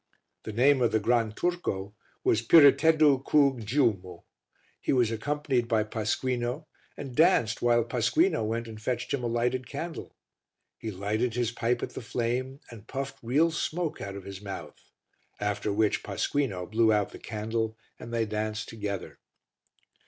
The 0.45 0.51
name 0.51 0.81
of 0.81 0.91
the 0.91 0.99
Gran 0.99 1.31
Turco 1.31 1.93
was 2.23 2.41
Piriteddu 2.41 3.23
cu 3.23 3.59
Giummu. 3.59 4.23
He 4.81 4.91
was 4.93 5.11
accompanied 5.11 5.67
by 5.67 5.83
Pasquino 5.83 6.65
and 6.97 7.15
danced 7.15 7.61
while 7.61 7.83
Pasquino 7.85 8.43
went 8.43 8.67
and 8.67 8.81
fetched 8.81 9.13
him 9.13 9.23
a 9.23 9.27
lighted 9.27 9.67
candle. 9.67 10.15
He 10.79 10.89
lighted 10.89 11.35
his 11.35 11.51
pipe 11.51 11.83
at 11.83 11.91
the 11.91 12.01
flame 12.01 12.61
and 12.71 12.87
puffed 12.87 13.19
real 13.21 13.51
smoke 13.51 14.01
out 14.01 14.15
of 14.15 14.23
his 14.23 14.41
mouth. 14.41 14.89
After 15.39 15.71
which 15.71 16.01
Pasquino 16.01 16.65
blew 16.65 16.91
out 16.91 17.09
the 17.11 17.19
candle 17.19 17.77
and 17.99 18.11
they 18.11 18.25
danced 18.25 18.69
together. 18.69 19.19